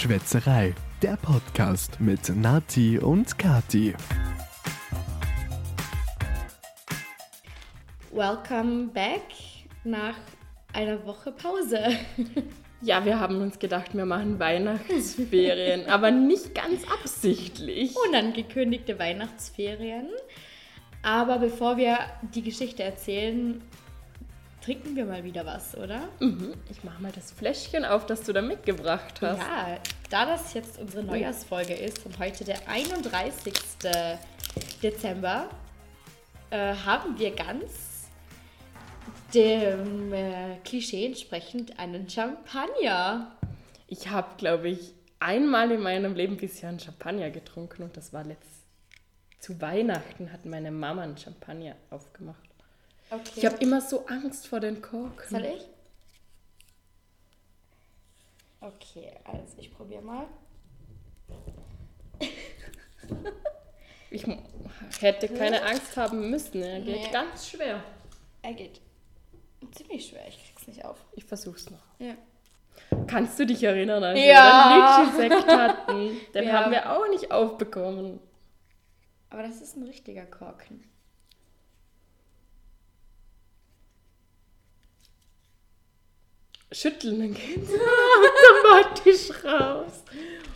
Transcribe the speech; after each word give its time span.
Schwätzerei, 0.00 0.74
der 1.02 1.18
Podcast 1.18 2.00
mit 2.00 2.34
Nati 2.34 2.98
und 2.98 3.36
Kati. 3.38 3.92
Welcome 8.10 8.86
back 8.94 9.20
nach 9.84 10.16
einer 10.72 11.04
Woche 11.04 11.32
Pause. 11.32 11.98
Ja, 12.82 13.04
wir 13.04 13.20
haben 13.20 13.42
uns 13.42 13.58
gedacht, 13.58 13.94
wir 13.94 14.06
machen 14.06 14.38
Weihnachtsferien, 14.38 15.86
aber 15.86 16.10
nicht 16.10 16.54
ganz 16.54 16.80
absichtlich. 16.90 17.94
Unangekündigte 18.08 18.98
Weihnachtsferien. 18.98 20.08
Aber 21.02 21.40
bevor 21.40 21.76
wir 21.76 21.98
die 22.34 22.40
Geschichte 22.40 22.82
erzählen, 22.82 23.60
trinken 24.60 24.96
wir 24.96 25.04
mal 25.04 25.24
wieder 25.24 25.46
was, 25.46 25.76
oder? 25.76 26.08
Mhm. 26.20 26.54
Ich 26.70 26.84
mache 26.84 27.02
mal 27.02 27.12
das 27.12 27.32
Fläschchen 27.32 27.84
auf, 27.84 28.06
das 28.06 28.22
du 28.22 28.32
da 28.32 28.42
mitgebracht 28.42 29.20
hast. 29.20 29.38
Ja, 29.38 29.78
da 30.10 30.26
das 30.26 30.54
jetzt 30.54 30.78
unsere 30.78 31.02
Neujahrsfolge 31.02 31.74
ist 31.74 32.04
und 32.04 32.18
heute 32.18 32.44
der 32.44 32.68
31. 32.68 33.52
Dezember, 34.82 35.48
äh, 36.50 36.74
haben 36.74 37.18
wir 37.18 37.34
ganz 37.34 38.08
dem 39.32 40.12
äh, 40.12 40.56
Klischee 40.64 41.06
entsprechend 41.06 41.78
einen 41.78 42.08
Champagner. 42.08 43.36
Ich 43.86 44.08
habe, 44.08 44.28
glaube 44.36 44.68
ich, 44.68 44.92
einmal 45.20 45.70
in 45.70 45.80
meinem 45.80 46.14
Leben 46.14 46.36
bisher 46.36 46.68
einen 46.68 46.80
Champagner 46.80 47.30
getrunken 47.30 47.84
und 47.84 47.96
das 47.96 48.12
war 48.12 48.24
letzt 48.24 48.60
zu 49.40 49.58
Weihnachten 49.60 50.32
hat 50.32 50.44
meine 50.44 50.70
Mama 50.70 51.02
einen 51.02 51.16
Champagner 51.16 51.74
aufgemacht. 51.88 52.49
Okay. 53.10 53.30
Ich 53.36 53.44
habe 53.46 53.56
immer 53.56 53.80
so 53.80 54.06
Angst 54.06 54.46
vor 54.46 54.60
den 54.60 54.80
Korken. 54.80 55.28
Soll 55.28 55.44
ich? 55.44 55.66
Okay, 58.60 59.12
also 59.24 59.54
ich 59.58 59.72
probiere 59.74 60.02
mal. 60.02 60.26
Ich 64.12 64.26
hätte 65.00 65.28
keine 65.28 65.62
Angst 65.62 65.96
haben 65.96 66.30
müssen. 66.30 66.60
Er 66.62 66.80
geht 66.80 66.96
Nee. 67.00 67.10
ganz 67.12 67.48
schwer. 67.48 67.80
Er 68.42 68.52
geht 68.54 68.80
ziemlich 69.70 70.08
schwer, 70.08 70.26
ich 70.26 70.36
krieg's 70.44 70.66
nicht 70.66 70.84
auf. 70.84 70.98
Ich 71.12 71.24
versuch's 71.24 71.70
noch. 71.70 71.78
Ja. 72.00 72.14
Kannst 73.06 73.38
du 73.38 73.46
dich 73.46 73.62
erinnern, 73.62 74.02
als 74.02 74.18
Ja. 74.18 75.06
wir 75.14 75.20
den 75.20 75.28
Litschi-Sekt 75.30 75.46
hatten? 75.56 76.20
Den 76.34 76.48
haben 76.52 76.64
haben- 76.64 76.72
wir 76.72 76.90
auch 76.92 77.08
nicht 77.08 77.30
aufbekommen. 77.30 78.18
Aber 79.30 79.42
das 79.44 79.60
ist 79.60 79.76
ein 79.76 79.84
richtiger 79.84 80.26
Korken. 80.26 80.82
Schütteln, 86.72 87.18
dann 87.18 87.34
geht's 87.34 87.70
automatisch 88.64 89.44
raus. 89.44 90.04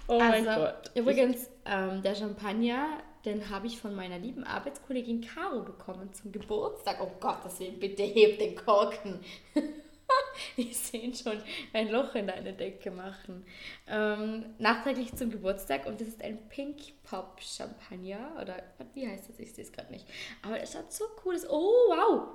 Oh 0.06 0.18
mein 0.18 0.46
also, 0.46 0.64
Gott. 0.64 0.90
übrigens, 0.94 1.50
ähm, 1.64 2.02
der 2.02 2.14
Champagner, 2.14 3.02
den 3.24 3.48
habe 3.50 3.66
ich 3.66 3.78
von 3.78 3.94
meiner 3.94 4.18
lieben 4.18 4.44
Arbeitskollegin 4.44 5.22
Caro 5.22 5.62
bekommen 5.62 6.12
zum 6.12 6.30
Geburtstag. 6.30 6.98
Oh 7.00 7.10
Gott, 7.20 7.38
deswegen 7.44 7.80
bitte 7.80 8.02
hebt 8.02 8.40
den 8.40 8.54
Korken. 8.54 9.20
ich 10.56 10.76
sehe 10.76 11.14
schon 11.14 11.42
ein 11.72 11.90
Loch 11.90 12.14
in 12.14 12.26
deine 12.26 12.52
Decke 12.52 12.90
machen. 12.90 13.46
Ähm, 13.86 14.44
nachträglich 14.58 15.14
zum 15.14 15.30
Geburtstag 15.30 15.86
und 15.86 16.00
das 16.00 16.08
ist 16.08 16.22
ein 16.22 16.48
Pink 16.48 17.02
Pop 17.02 17.40
Champagner. 17.40 18.36
Oder 18.40 18.62
wie 18.92 19.08
heißt 19.08 19.30
das? 19.30 19.38
Ich 19.38 19.54
sehe 19.54 19.64
es 19.64 19.72
gerade 19.72 19.90
nicht. 19.90 20.06
Aber 20.42 20.60
es 20.60 20.76
hat 20.76 20.92
so 20.92 21.06
cooles. 21.16 21.48
Oh, 21.48 21.72
wow! 21.88 22.28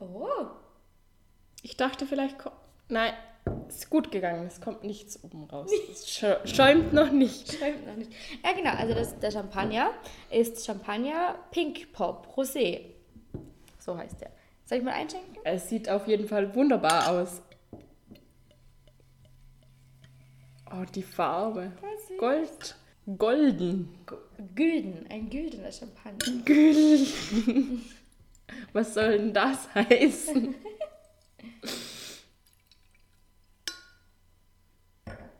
Oh, 0.00 0.46
Ich 1.62 1.76
dachte 1.76 2.06
vielleicht, 2.06 2.36
nein, 2.88 3.12
ist 3.68 3.90
gut 3.90 4.10
gegangen. 4.10 4.46
Es 4.46 4.60
kommt 4.60 4.84
nichts 4.84 5.22
oben 5.24 5.44
raus. 5.44 5.70
Es 5.90 6.06
schä- 6.06 6.46
schäumt 6.46 6.92
noch 6.92 7.10
nicht. 7.10 7.52
Schreibt 7.52 7.86
noch 7.86 7.96
nicht. 7.96 8.12
Ja, 8.44 8.52
genau. 8.52 8.70
Also 8.70 8.94
das, 8.94 9.18
der 9.18 9.30
Champagner 9.30 9.90
ist 10.30 10.64
Champagner 10.64 11.34
Pink 11.50 11.92
Pop 11.92 12.28
Rosé. 12.36 12.80
So 13.78 13.96
heißt 13.96 14.20
der. 14.20 14.30
Soll 14.64 14.78
ich 14.78 14.84
mal 14.84 14.92
einschenken? 14.92 15.36
Es 15.44 15.68
sieht 15.68 15.88
auf 15.88 16.06
jeden 16.06 16.28
Fall 16.28 16.54
wunderbar 16.54 17.08
aus. 17.10 17.40
Oh, 20.70 20.84
die 20.94 21.02
Farbe. 21.02 21.72
Gold. 22.18 22.76
Golden. 23.16 23.88
Gülden. 24.54 25.06
Ein 25.10 25.30
güldener 25.30 25.72
Champagner. 25.72 26.42
Gülden. 26.44 27.82
Was 28.74 28.92
soll 28.94 29.16
denn 29.18 29.32
das 29.32 29.72
heißen? 29.74 30.54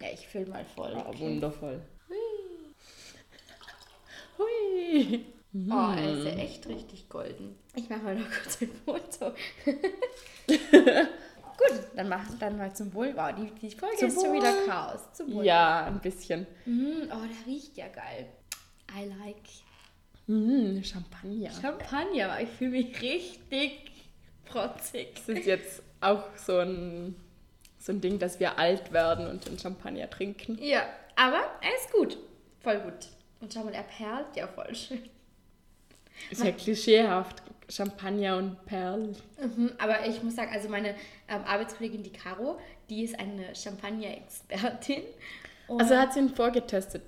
Ja, 0.00 0.08
ich 0.12 0.26
fülle 0.28 0.46
mal 0.46 0.64
voll. 0.64 0.92
Oh, 0.96 1.08
Okay. 1.10 1.18
wundervoll. 1.20 1.82
Hui. 4.38 5.24
Oh, 5.70 5.92
er 5.96 6.12
ist 6.18 6.24
ja 6.26 6.32
echt 6.42 6.66
richtig 6.68 7.08
golden. 7.08 7.58
Ich 7.74 7.88
mache 7.88 8.00
mal 8.02 8.14
noch 8.16 8.28
kurz 8.30 8.60
ein 8.62 8.70
Foto. 8.84 9.34
Gut, 10.46 11.80
dann 11.96 12.08
mach 12.08 12.38
dann 12.38 12.56
mal 12.56 12.72
zum 12.74 12.94
Wohl. 12.94 13.12
Wow, 13.16 13.32
die, 13.34 13.50
die 13.68 13.74
Folge 13.74 13.96
Zum 13.96 14.08
ist 14.08 14.20
schon 14.22 14.32
wieder 14.34 14.52
Wohl. 14.54 14.66
Chaos. 14.66 15.00
Zum 15.14 15.32
Wohl. 15.34 15.44
Ja, 15.44 15.86
ein 15.86 16.00
bisschen. 16.00 16.46
Mm, 16.66 17.02
oh, 17.10 17.16
der 17.26 17.46
riecht 17.46 17.76
ja 17.76 17.88
geil. 17.88 18.28
I 18.96 19.06
like 19.06 19.36
Mm, 20.30 20.82
Champagner. 20.82 21.50
Champagner. 21.50 22.30
aber 22.30 22.42
Ich 22.42 22.50
fühle 22.50 22.70
mich 22.72 23.00
richtig 23.00 23.90
protzig. 24.44 25.14
Das 25.14 25.28
ist 25.38 25.46
jetzt 25.46 25.82
auch 26.00 26.24
so 26.36 26.58
ein, 26.58 27.14
so 27.78 27.92
ein 27.92 28.00
Ding, 28.00 28.18
dass 28.18 28.38
wir 28.40 28.58
alt 28.58 28.92
werden 28.92 29.26
und 29.28 29.46
den 29.48 29.58
Champagner 29.58 30.08
trinken. 30.10 30.58
Ja, 30.60 30.86
aber 31.16 31.40
er 31.60 31.74
ist 31.76 31.92
gut. 31.92 32.18
Voll 32.60 32.78
gut. 32.80 33.08
Und 33.40 33.52
schau 33.52 33.62
mal, 33.64 33.72
er 33.74 33.82
perlt 33.84 34.34
ja 34.36 34.46
voll 34.46 34.74
schön. 34.74 35.08
Ist 36.30 36.42
ja 36.44 36.50
klischeehaft. 36.52 37.42
Champagner 37.70 38.38
und 38.38 38.64
Perl. 38.64 39.14
Mhm, 39.40 39.72
aber 39.78 40.06
ich 40.06 40.22
muss 40.22 40.34
sagen, 40.36 40.50
also 40.54 40.70
meine 40.70 40.94
ähm, 41.28 41.42
Arbeitskollegin, 41.44 42.02
die 42.02 42.10
Caro, 42.12 42.58
die 42.88 43.04
ist 43.04 43.18
eine 43.18 43.54
Champagner-Expertin. 43.54 45.02
Also 45.68 45.94
hat 45.96 46.14
sie 46.14 46.20
ihn 46.20 46.30
vorgetestet. 46.30 47.02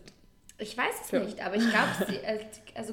ich 0.59 0.77
weiß 0.77 0.95
es 1.07 1.11
Ja. 1.13 1.21
nicht, 1.21 1.41
aber 1.41 1.57
ich 1.57 1.67
glaube, 1.71 1.89
sie, 2.07 2.17
äh, 2.17 2.45
also 2.75 2.93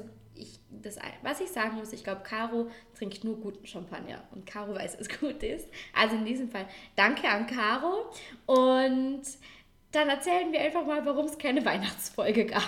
das, 0.81 0.97
was 1.23 1.41
ich 1.41 1.49
sagen 1.49 1.75
muss, 1.75 1.93
ich 1.93 2.03
glaube, 2.03 2.21
Caro 2.23 2.69
trinkt 2.97 3.23
nur 3.23 3.37
guten 3.37 3.65
Champagner 3.65 4.23
und 4.31 4.45
Caro 4.45 4.75
weiß, 4.75 4.97
was 4.99 5.09
gut 5.09 5.43
ist. 5.43 5.67
Also 5.95 6.15
in 6.15 6.25
diesem 6.25 6.49
Fall 6.49 6.65
danke 6.95 7.27
an 7.27 7.47
Caro 7.47 8.11
und 8.45 9.21
dann 9.91 10.09
erzählen 10.09 10.51
wir 10.51 10.61
einfach 10.61 10.85
mal, 10.85 11.05
warum 11.05 11.25
es 11.25 11.37
keine 11.37 11.65
Weihnachtsfolge 11.65 12.45
gab. 12.45 12.63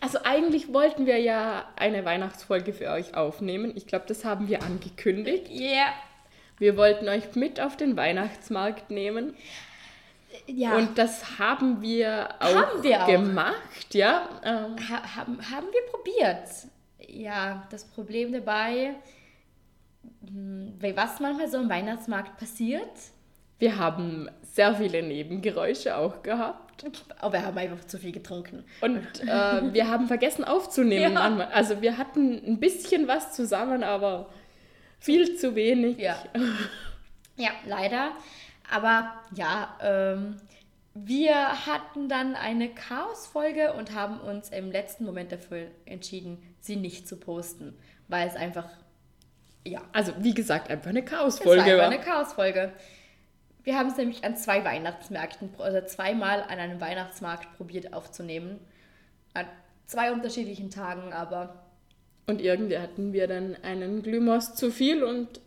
Also 0.00 0.18
eigentlich 0.24 0.72
wollten 0.72 1.06
wir 1.06 1.18
ja 1.18 1.68
eine 1.76 2.04
Weihnachtsfolge 2.04 2.72
für 2.72 2.90
euch 2.90 3.14
aufnehmen. 3.14 3.72
Ich 3.76 3.86
glaube, 3.86 4.06
das 4.08 4.24
haben 4.24 4.48
wir 4.48 4.62
angekündigt. 4.64 5.48
Yeah. 5.48 5.92
Wir 6.58 6.76
wollten 6.76 7.08
euch 7.08 7.34
mit 7.36 7.60
auf 7.60 7.76
den 7.76 7.96
Weihnachtsmarkt 7.96 8.90
nehmen. 8.90 9.34
Ja. 10.46 10.76
Und 10.76 10.96
das 10.98 11.38
haben 11.38 11.80
wir 11.82 12.28
auch 12.40 12.54
Haben 12.54 12.82
wir 12.82 13.02
auch. 13.02 13.06
gemacht, 13.06 13.94
ja. 13.94 14.28
Ähm, 14.44 14.76
Ha 14.88 15.16
haben, 15.16 15.50
haben 15.50 15.66
wir 15.72 15.82
probiert. 15.90 16.48
Ja, 17.08 17.66
das 17.70 17.84
Problem 17.84 18.32
dabei, 18.32 18.94
hm, 20.26 20.74
weil 20.80 20.96
was 20.96 21.20
manchmal 21.20 21.48
so 21.48 21.58
im 21.58 21.68
Weihnachtsmarkt 21.68 22.38
passiert, 22.38 22.90
wir 23.58 23.76
haben 23.78 24.28
sehr 24.42 24.74
viele 24.74 25.02
Nebengeräusche 25.02 25.96
auch 25.96 26.22
gehabt. 26.22 26.84
aber 27.20 27.34
wir 27.34 27.46
haben 27.46 27.58
einfach 27.58 27.84
zu 27.86 27.98
viel 27.98 28.12
getrunken. 28.12 28.64
Und 28.80 29.20
äh, 29.20 29.26
wir 29.72 29.88
haben 29.88 30.08
vergessen 30.08 30.44
aufzunehmen. 30.44 31.14
Ja. 31.14 31.48
Also 31.52 31.80
wir 31.80 31.96
hatten 31.96 32.42
ein 32.44 32.58
bisschen 32.58 33.06
was 33.06 33.32
zusammen, 33.32 33.84
aber 33.84 34.30
viel 34.98 35.36
zu 35.36 35.54
wenig. 35.54 35.98
Ja. 35.98 36.16
Ja, 37.36 37.48
leider. 37.64 38.12
Aber 38.72 39.12
ja, 39.34 39.76
ähm, 39.82 40.36
wir 40.94 41.66
hatten 41.66 42.08
dann 42.08 42.34
eine 42.34 42.68
Chaos-Folge 42.74 43.72
und 43.74 43.94
haben 43.94 44.20
uns 44.20 44.50
im 44.50 44.70
letzten 44.70 45.04
Moment 45.04 45.32
dafür 45.32 45.68
entschieden, 45.86 46.42
sie 46.60 46.76
nicht 46.76 47.06
zu 47.08 47.16
posten, 47.16 47.76
weil 48.08 48.26
es 48.28 48.34
einfach, 48.36 48.68
ja, 49.66 49.82
Also 49.92 50.12
wie 50.18 50.34
gesagt, 50.34 50.70
einfach 50.70 50.90
eine 50.90 51.04
Es 51.04 51.10
war 51.12 51.18
Chaosfolge 51.20 51.62
einfach 51.62 51.76
war. 51.78 51.84
eine 51.84 52.00
Chaosfolge. 52.00 52.72
Wir 53.64 53.78
haben 53.78 53.88
es 53.90 53.96
nämlich 53.96 54.24
an 54.24 54.36
zwei 54.36 54.64
Weihnachtsmärkten, 54.64 55.50
also 55.58 55.80
zweimal 55.86 56.42
an 56.42 56.58
einem 56.58 56.80
Weihnachtsmarkt 56.80 57.56
probiert 57.56 57.92
aufzunehmen. 57.92 58.58
An 59.34 59.46
zwei 59.86 60.12
unterschiedlichen 60.12 60.70
Tagen, 60.70 61.12
aber 61.12 61.64
Und 62.26 62.40
irgendwie 62.40 62.78
hatten 62.78 63.12
wir 63.12 63.26
dann 63.28 63.56
einen 63.62 64.02
Glühmaus 64.02 64.54
zu 64.54 64.70
viel 64.70 65.04
und 65.04 65.40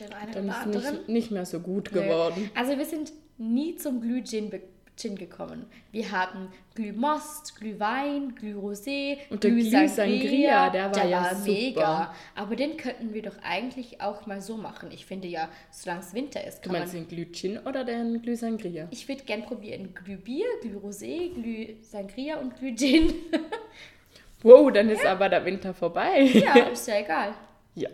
den 0.00 0.12
einen 0.12 0.32
dann 0.32 0.44
oder 0.48 0.52
ist 0.54 0.62
anderen. 0.64 0.96
nicht, 0.96 1.08
nicht 1.08 1.30
mehr 1.30 1.46
so 1.46 1.60
gut 1.60 1.90
Nö. 1.92 2.00
geworden. 2.02 2.50
Also 2.54 2.76
wir 2.78 2.86
sind 2.86 3.12
nie 3.38 3.76
zum 3.76 4.00
Glühgin 4.00 4.50
Gin 4.96 5.16
gekommen. 5.16 5.66
Wir 5.90 6.12
haben 6.12 6.48
Glühmost, 6.76 7.56
Glühwein, 7.58 8.34
Glührosé, 8.36 9.18
Und 9.28 9.42
der 9.42 9.50
Glühsangria, 9.50 10.70
der 10.70 10.94
war 10.94 11.04
ja 11.04 11.34
super. 11.34 11.50
mega. 11.50 12.14
Aber 12.36 12.54
den 12.54 12.76
könnten 12.76 13.12
wir 13.12 13.22
doch 13.22 13.36
eigentlich 13.42 14.00
auch 14.00 14.26
mal 14.26 14.40
so 14.40 14.56
machen. 14.56 14.90
Ich 14.92 15.04
finde 15.04 15.26
ja, 15.26 15.48
solange 15.72 16.00
es 16.00 16.14
Winter 16.14 16.44
ist, 16.46 16.60
Du 16.64 16.70
kann 16.70 16.78
meinst 16.78 16.94
man... 16.94 17.02
den 17.02 17.08
Glühgin 17.08 17.58
oder 17.58 17.82
den 17.84 18.22
Glühsangria? 18.22 18.86
Ich 18.92 19.08
würde 19.08 19.24
gern 19.24 19.42
probieren 19.42 19.94
Glühbier, 19.94 20.46
Glührosé, 20.62 21.32
Glühsangria 21.34 22.38
und 22.38 22.56
Glühgin. 22.56 23.12
Wow, 24.42 24.70
dann 24.72 24.90
ist 24.90 25.04
aber 25.06 25.28
der 25.28 25.44
Winter 25.44 25.72
vorbei. 25.74 26.20
ja, 26.22 26.54
ist 26.66 26.86
ja 26.86 27.00
egal. 27.00 27.34
Ja, 27.74 27.88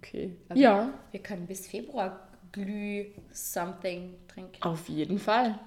okay. 0.00 0.36
Aber 0.48 0.58
Ja, 0.58 0.90
Wir 1.12 1.20
können 1.22 1.46
bis 1.46 1.66
Februar 1.66 2.28
Glüh 2.52 3.06
something 3.32 4.14
trinken. 4.28 4.62
auf 4.62 4.88
jeden 4.88 5.18
Fall. 5.18 5.58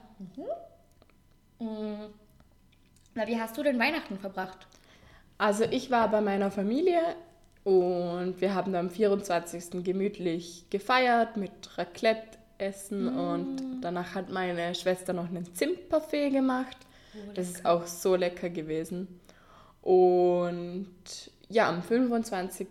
Na, 1.60 3.28
wie 3.28 3.40
hast 3.40 3.58
du 3.58 3.64
denn 3.64 3.80
Weihnachten 3.80 4.18
verbracht? 4.18 4.68
Also 5.38 5.64
ich 5.66 5.92
war 5.92 6.10
bei 6.10 6.22
meiner 6.22 6.52
Familie 6.52 7.02
und 7.64 8.40
wir 8.42 8.54
haben 8.54 8.76
am 8.76 8.90
24. 8.90 9.84
gemütlich 9.84 10.66
gefeiert 10.70 11.38
mit 11.38 11.52
Raclette 11.78 12.38
essen 12.58 13.08
und 13.18 13.82
danach 13.82 14.16
hat 14.16 14.30
meine 14.30 14.74
Schwester 14.76 15.14
noch 15.14 15.28
einen 15.30 15.54
Zimtparfait 15.54 16.32
gemacht. 16.32 16.78
das 17.36 17.50
ist 17.50 17.66
auch 17.66 17.86
so 17.88 18.16
lecker 18.16 18.50
gewesen. 18.50 19.20
Und 19.82 20.88
ja, 21.54 21.70
am 21.70 21.84
25. 21.84 22.68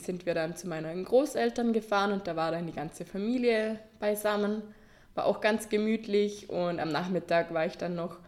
sind 0.00 0.24
wir 0.24 0.34
dann 0.34 0.56
zu 0.56 0.66
meinen 0.66 1.04
Großeltern 1.04 1.74
gefahren 1.74 2.12
und 2.12 2.26
da 2.26 2.34
war 2.34 2.50
dann 2.50 2.66
die 2.66 2.72
ganze 2.72 3.04
Familie 3.04 3.78
beisammen. 4.00 4.62
War 5.14 5.26
auch 5.26 5.42
ganz 5.42 5.68
gemütlich 5.68 6.48
und 6.48 6.80
am 6.80 6.88
Nachmittag 6.88 7.52
war 7.52 7.66
ich 7.66 7.76
dann 7.76 7.94
noch 7.94 8.18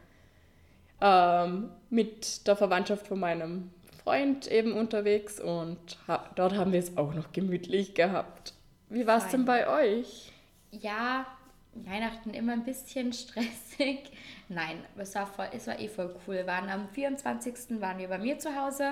ähm, 1.00 1.70
mit 1.88 2.46
der 2.46 2.54
Verwandtschaft 2.54 3.06
von 3.06 3.18
meinem 3.18 3.70
Freund 4.02 4.46
eben 4.46 4.74
unterwegs 4.74 5.40
und 5.40 5.78
ha 6.06 6.28
dort 6.34 6.54
haben 6.54 6.72
wir 6.72 6.80
es 6.80 6.98
auch 6.98 7.14
noch 7.14 7.32
gemütlich 7.32 7.94
gehabt. 7.94 8.52
Wie 8.90 9.06
war 9.06 9.16
es 9.16 9.28
denn 9.28 9.46
bei 9.46 9.66
euch? 9.66 10.30
Ja, 10.70 11.24
Weihnachten 11.72 12.34
immer 12.34 12.52
ein 12.52 12.64
bisschen 12.64 13.12
stressig. 13.14 14.10
Nein, 14.50 14.84
es 14.98 15.14
war, 15.14 15.26
voll, 15.26 15.48
es 15.52 15.66
war 15.66 15.80
eh 15.80 15.88
voll 15.88 16.14
cool. 16.26 16.34
Wir 16.34 16.46
waren 16.46 16.68
am 16.68 16.90
24. 16.90 17.80
waren 17.80 17.96
wir 17.96 18.08
bei 18.08 18.18
mir 18.18 18.38
zu 18.38 18.54
Hause 18.54 18.90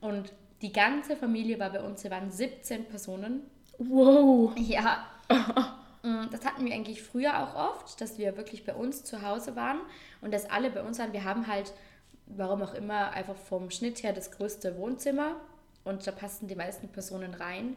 und 0.00 0.32
die 0.62 0.72
ganze 0.72 1.16
Familie 1.16 1.58
war 1.58 1.70
bei 1.70 1.82
uns. 1.82 2.02
Wir 2.04 2.10
waren 2.10 2.30
17 2.30 2.86
Personen. 2.86 3.42
Wow! 3.78 4.52
Ja. 4.56 5.06
Mm, 6.04 6.30
Das 6.32 6.44
hatten 6.44 6.64
wir 6.66 6.74
eigentlich 6.74 7.00
früher 7.00 7.40
auch 7.40 7.54
oft, 7.54 8.00
dass 8.00 8.18
wir 8.18 8.36
wirklich 8.36 8.64
bei 8.64 8.74
uns 8.74 9.04
zu 9.04 9.22
Hause 9.22 9.54
waren 9.54 9.78
und 10.20 10.34
dass 10.34 10.50
alle 10.50 10.68
bei 10.68 10.82
uns 10.82 10.98
waren. 10.98 11.12
Wir 11.12 11.22
haben 11.22 11.46
halt, 11.46 11.72
warum 12.26 12.60
auch 12.62 12.74
immer, 12.74 13.12
einfach 13.12 13.36
vom 13.36 13.70
Schnitt 13.70 14.02
her 14.02 14.12
das 14.12 14.32
größte 14.32 14.76
Wohnzimmer 14.78 15.36
und 15.84 16.04
da 16.04 16.10
passten 16.10 16.48
die 16.48 16.56
meisten 16.56 16.88
Personen 16.88 17.34
rein. 17.34 17.76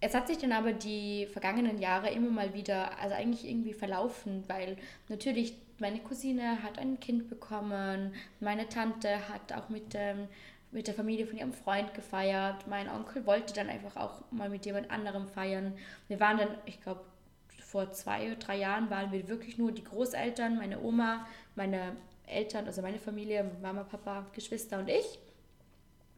Es 0.00 0.14
hat 0.14 0.28
sich 0.28 0.38
dann 0.38 0.52
aber 0.52 0.72
die 0.72 1.26
vergangenen 1.26 1.78
Jahre 1.78 2.08
immer 2.10 2.30
mal 2.30 2.54
wieder, 2.54 2.98
also 2.98 3.14
eigentlich 3.14 3.46
irgendwie 3.46 3.74
verlaufen, 3.74 4.44
weil 4.48 4.78
natürlich 5.08 5.54
meine 5.78 5.98
Cousine 6.00 6.62
hat 6.62 6.78
ein 6.78 6.98
Kind 7.00 7.28
bekommen, 7.28 8.14
meine 8.40 8.68
Tante 8.68 9.28
hat 9.28 9.52
auch 9.52 9.68
mit, 9.68 9.94
ähm, 9.94 10.28
mit 10.72 10.86
der 10.86 10.94
Familie 10.94 11.26
von 11.26 11.36
ihrem 11.36 11.52
Freund 11.52 11.94
gefeiert, 11.94 12.66
mein 12.68 12.88
Onkel 12.88 13.26
wollte 13.26 13.52
dann 13.54 13.68
einfach 13.68 13.96
auch 13.96 14.22
mal 14.30 14.48
mit 14.48 14.66
jemand 14.66 14.90
anderem 14.90 15.26
feiern. 15.26 15.76
Wir 16.08 16.20
waren 16.20 16.38
dann, 16.38 16.48
ich 16.64 16.80
glaube, 16.80 17.00
vor 17.64 17.92
zwei 17.92 18.26
oder 18.26 18.36
drei 18.36 18.56
Jahren 18.56 18.90
waren 18.90 19.12
wir 19.12 19.28
wirklich 19.28 19.58
nur 19.58 19.72
die 19.72 19.84
Großeltern, 19.84 20.56
meine 20.56 20.80
Oma, 20.80 21.26
meine 21.54 21.96
Eltern, 22.26 22.66
also 22.66 22.82
meine 22.82 22.98
Familie, 22.98 23.50
Mama, 23.62 23.84
Papa, 23.84 24.26
Geschwister 24.32 24.78
und 24.78 24.88
ich. 24.88 25.18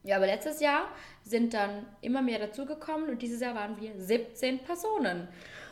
Ja, 0.05 0.17
aber 0.17 0.27
letztes 0.27 0.61
Jahr 0.61 0.89
sind 1.25 1.55
dann 1.55 1.87
immer 2.01 2.23
mehr 2.23 2.39
dazugekommen 2.39 3.09
und 3.09 3.23
dieses 3.23 3.41
Jahr 3.41 3.55
waren 3.55 3.81
wir 3.81 3.93
17 3.97 4.61
Personen 4.61 5.29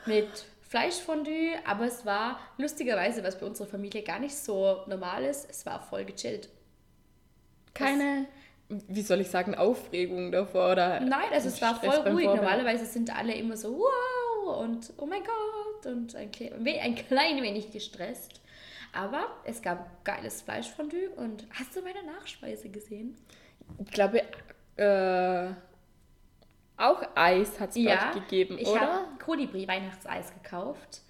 mit 0.07 0.29
Fleischfondue, 0.69 1.55
aber 1.67 1.87
es 1.87 2.07
war 2.07 2.39
lustigerweise, 2.57 3.25
was 3.25 3.39
bei 3.39 3.47
unserer 3.47 3.67
Familie 3.67 4.03
gar 4.03 4.21
nicht 4.21 4.37
so 4.37 4.85
normal 4.87 5.25
ist, 5.25 5.51
es 5.51 5.67
war 5.67 5.81
voll 5.81 6.05
gechillt. 6.05 6.49
Keine, 7.75 8.27
wie 8.89 9.03
soll 9.03 9.21
ich 9.21 9.29
sagen, 9.31 9.55
Aufregung 9.55 10.31
davor 10.33 10.73
oder 10.73 11.01
Nein, 11.01 11.29
also 11.33 11.49
es 11.49 11.61
war 11.61 11.77
Stress 11.77 11.97
voll 11.97 12.09
ruhig. 12.13 12.27
Normalerweise 12.27 12.87
sind 12.87 13.15
alle 13.17 13.35
immer 13.35 13.57
so 13.57 13.79
wow 13.79 14.59
und 14.65 14.93
oh 14.97 15.07
mein 15.07 15.23
Gott 15.23 15.87
und 15.93 16.15
ein, 16.15 16.31
ein 16.81 16.95
klein 16.95 17.43
wenig 17.43 17.73
gestresst. 17.73 18.41
Aber 18.93 19.27
es 19.45 19.63
gab 19.63 20.05
geiles 20.05 20.43
Fleischfondue 20.43 21.11
und 21.17 21.47
hast 21.59 21.77
du 21.77 21.83
meine 21.83 22.03
Nachspeise 22.03 22.69
gesehen? 22.69 23.17
Ich 23.85 23.91
glaube, 23.93 24.23
äh, 24.77 25.51
auch 26.77 27.03
Eis 27.15 27.61
hat 27.61 27.71
es 27.71 27.77
Ja, 27.77 28.11
gegeben, 28.13 28.59
ich 28.59 28.67
oder? 28.67 28.81
habe 28.81 29.19
Kolibri 29.25 29.69
Weihnachtseis 29.69 30.33
gekauft 30.43 31.03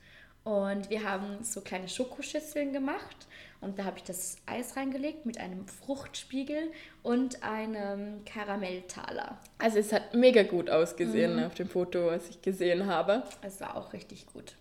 und 0.45 0.89
wir 0.91 1.05
haben 1.09 1.43
so 1.45 1.61
kleine 1.61 1.89
Schokoschüsseln 1.89 2.73
gemacht 2.73 3.27
und 3.61 3.79
da 3.79 3.85
habe 3.85 3.99
ich 3.99 4.05
das 4.05 4.39
Eis 4.47 4.77
reingelegt 4.77 5.27
mit 5.27 5.39
einem 5.39 5.67
Fruchtspiegel 5.69 6.73
und 7.03 7.43
einem 7.43 8.25
Karamelltaler. 8.25 9.39
Also 9.59 9.79
es 9.79 9.93
hat 9.93 10.15
mega 10.15 10.43
gut 10.43 10.71
ausgesehen 10.71 11.37
Mhm. 11.37 11.45
auf 11.45 11.55
dem 11.55 11.69
Foto, 11.69 12.07
was 12.07 12.29
ich 12.31 12.41
gesehen 12.43 12.87
habe. 12.87 13.23
Es 13.43 13.61
war 13.61 13.77
auch 13.77 13.93
richtig 13.93 14.27
gut. 14.27 14.57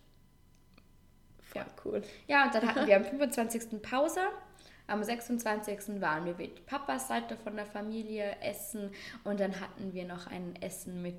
Voll 1.41 1.65
cool. 1.85 2.01
Ja, 2.27 2.45
und 2.45 2.53
dann 2.55 2.67
hatten 2.67 2.85
wir 2.87 2.95
am 2.97 3.05
25. 3.05 3.81
Pause. 3.81 4.19
Am 4.87 5.03
26. 5.03 6.01
waren 6.01 6.25
wir 6.25 6.33
mit 6.35 6.65
Papas 6.65 7.07
Seite 7.07 7.37
von 7.37 7.55
der 7.55 7.65
Familie 7.67 8.35
essen 8.41 8.91
und 9.23 9.39
dann 9.39 9.59
hatten 9.61 9.93
wir 9.93 10.05
noch 10.05 10.25
ein 10.27 10.55
Essen 10.61 11.01
mit 11.03 11.15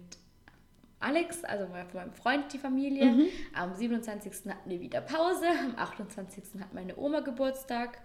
Alex, 1.01 1.43
also 1.45 1.67
von 1.67 1.77
meinem 1.95 2.13
Freund, 2.13 2.53
die 2.53 2.59
Familie. 2.59 3.29
Am 3.55 3.75
27. 3.75 4.33
hatten 4.51 4.69
wir 4.71 4.81
wieder 4.81 5.01
Pause. 5.01 5.47
Am 5.65 5.75
28. 5.77 6.61
hat 6.61 6.75
meine 6.75 6.97
Oma 6.99 7.21
Geburtstag. 7.21 7.99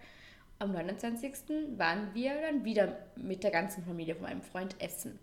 Am 0.59 0.71
29. 0.71 1.33
waren 1.77 2.09
wir 2.13 2.31
dann 2.41 2.63
wieder 2.63 2.97
mit 3.17 3.43
der 3.43 3.51
ganzen 3.51 3.83
Familie 3.83 4.15
von 4.15 4.23
meinem 4.23 4.41
Freund 4.41 4.75
essen. 4.81 5.19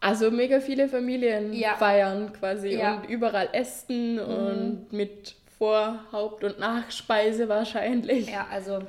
Also 0.00 0.30
mega 0.32 0.60
viele 0.60 0.88
Familien 0.88 1.52
Ja. 1.52 1.76
feiern 1.76 2.32
quasi 2.32 2.70
Ja. 2.76 2.96
und 2.96 3.04
überall 3.08 3.48
essen 3.52 4.18
und 4.18 4.92
mit 4.92 5.36
Vor-, 5.58 6.00
Haupt- 6.12 6.42
und 6.44 6.58
Nachspeise 6.58 7.48
wahrscheinlich. 7.48 8.28
Ja, 8.28 8.46
also 8.50 8.80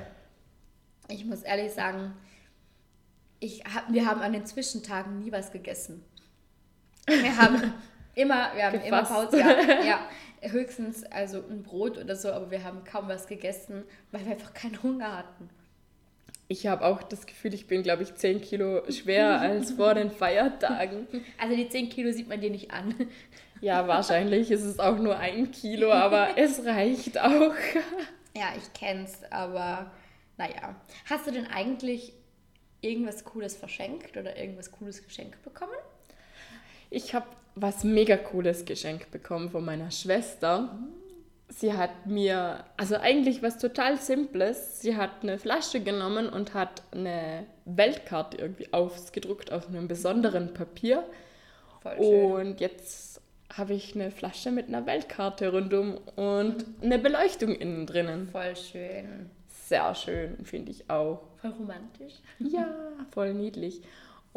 ich 1.08 1.24
muss 1.24 1.44
ehrlich 1.44 1.72
sagen, 1.72 2.14
ich 3.40 3.64
hab, 3.64 3.94
wir 3.94 4.06
haben 4.06 4.22
an 4.22 4.34
den 4.34 4.46
Zwischentagen 4.46 5.20
nie 5.20 5.32
was 5.32 5.52
gegessen. 5.52 6.04
Wir 7.08 7.38
haben 7.38 7.72
immer, 8.18 8.52
wir 8.56 8.66
haben 8.66 8.82
immer 8.82 9.02
Gefasst. 9.02 9.32
Pause, 9.32 9.40
ja, 9.40 9.84
ja, 9.86 10.00
höchstens 10.42 11.04
also 11.06 11.44
ein 11.50 11.64
Brot 11.64 11.98
oder 11.98 12.16
so, 12.16 12.32
aber 12.32 12.52
wir 12.52 12.64
haben 12.64 12.84
kaum 12.84 13.08
was 13.08 13.28
gegessen, 13.28 13.84
weil 14.12 14.26
wir 14.26 14.34
einfach 14.34 14.54
keinen 14.54 14.82
Hunger 14.82 15.18
hatten. 15.18 15.50
Ich 16.50 16.66
habe 16.66 16.86
auch 16.86 17.04
das 17.04 17.26
Gefühl, 17.26 17.54
ich 17.54 17.68
bin, 17.68 17.84
glaube 17.84 18.04
ich, 18.04 18.16
10 18.16 18.42
Kilo 18.42 18.90
schwerer 18.90 19.40
als 19.42 19.72
vor 19.72 19.94
den 19.94 20.12
Feiertagen. 20.12 21.08
Also 21.38 21.56
die 21.56 21.70
10 21.70 21.90
Kilo 21.90 22.12
sieht 22.12 22.28
man 22.28 22.42
dir 22.42 22.50
nicht 22.50 22.72
an. 22.72 22.96
Ja, 23.60 23.88
wahrscheinlich 23.88 24.50
ist 24.52 24.64
es 24.64 24.80
auch 24.80 24.98
nur 24.98 25.18
ein 25.18 25.52
Kilo, 25.52 25.92
aber 25.92 26.30
es 26.38 26.66
reicht 26.66 27.20
auch. 27.20 27.56
Ja, 28.36 28.54
ich 28.56 28.74
kenn's, 28.74 29.22
aber 29.30 29.92
naja. 30.38 30.76
Hast 31.10 31.28
du 31.28 31.32
denn 31.32 31.48
eigentlich 31.48 32.14
irgendwas 32.82 33.26
Cooles 33.26 33.56
verschenkt 33.56 34.16
oder 34.16 34.38
irgendwas 34.38 34.72
Cooles 34.72 35.04
geschenkt 35.04 35.42
bekommen? 35.44 35.74
Ich 36.90 37.14
habe 37.14 37.26
was 37.60 37.84
mega 37.84 38.18
cooles 38.18 38.66
geschenkt 38.66 39.12
bekommen 39.12 39.50
von 39.50 39.66
meiner 39.66 39.92
Schwester. 39.92 40.78
Sie 41.50 41.74
hat 41.74 42.06
mir, 42.06 42.64
also 42.76 42.96
eigentlich 42.98 43.42
was 43.42 43.58
total 43.58 43.98
Simples. 43.98 44.82
Sie 44.82 44.96
hat 44.96 45.12
eine 45.24 45.40
Flasche 45.40 45.80
genommen 45.80 46.30
und 46.30 46.54
hat 46.54 46.84
eine 46.92 47.46
Weltkarte 47.66 48.38
irgendwie 48.38 48.72
ausgedruckt 48.74 49.52
auf 49.52 49.68
einem 49.70 49.88
besonderen 49.88 50.54
Papier. 50.54 51.04
Voll 51.82 51.96
schön. 51.98 52.32
Und 52.34 52.60
jetzt 52.60 53.22
habe 53.56 53.74
ich 53.74 53.96
eine 53.96 54.12
Flasche 54.12 54.52
mit 54.52 54.68
einer 54.68 54.86
Weltkarte 54.86 55.52
rundum 55.52 55.98
und 56.16 56.66
eine 56.82 57.00
Beleuchtung 57.00 57.56
innen 57.56 57.86
drinnen. 57.86 58.28
Voll 58.28 58.56
schön. 58.56 59.30
Sehr 59.48 59.96
schön, 59.96 60.46
finde 60.46 60.72
ich 60.72 60.90
auch. 60.90 61.22
Voll 61.42 61.52
romantisch. 61.52 62.14
Ja, 62.40 62.68
voll 63.12 63.34
niedlich. 63.34 63.82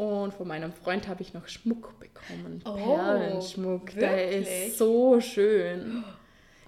Und 0.01 0.33
von 0.33 0.49
meinem 0.49 0.73
Freund 0.73 1.09
habe 1.09 1.21
ich 1.21 1.35
noch 1.35 1.47
Schmuck 1.47 1.99
bekommen. 2.01 2.63
Oh, 2.65 2.75
Perlenschmuck. 2.75 3.91
Der 3.91 4.17
wirklich? 4.17 4.49
ist 4.69 4.79
so 4.79 5.21
schön. 5.21 6.03